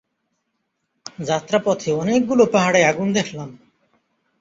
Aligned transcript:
যাত্রাপথে 1.19 1.89
অনেকগুলো 1.93 2.43
পাহাড়ে 2.45 2.81
আগুন 2.85 3.07
দেখলাম। 3.13 3.49